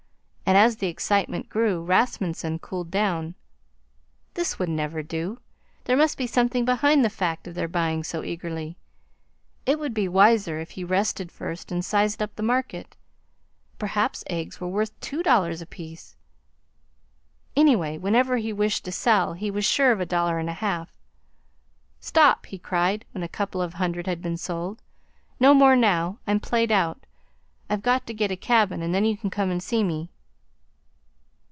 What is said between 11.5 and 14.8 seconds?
and sized up the market. Perhaps eggs were